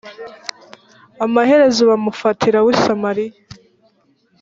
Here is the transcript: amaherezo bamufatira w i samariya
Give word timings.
amaherezo 1.25 1.81
bamufatira 1.89 2.59
w 2.65 2.67
i 2.73 2.75
samariya 2.83 3.39